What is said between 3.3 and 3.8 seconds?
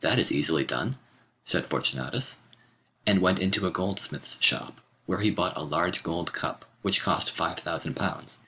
into a